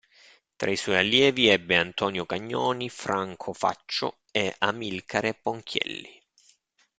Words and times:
Tra 0.55 0.71
i 0.71 0.77
suoi 0.77 0.97
allievi 0.97 1.45
ebbe 1.47 1.75
Antonio 1.77 2.25
Cagnoni, 2.25 2.89
Franco 2.89 3.53
Faccio 3.53 4.21
e 4.31 4.51
Amilcare 4.57 5.35
Ponchielli. 5.35 6.19